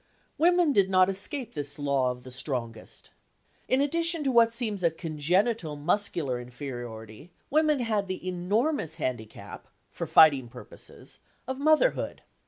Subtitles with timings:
[0.39, 3.11] Women did not escape this law of the strongest.
[3.67, 10.07] In addition to what seems a congenital muscular inferiority, women had the enormous handicap (for
[10.07, 12.23] fighting purposes) of motherhood.